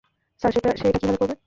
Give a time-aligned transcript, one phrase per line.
[0.41, 1.35] Sir, সে এটা কীভাবে করবে?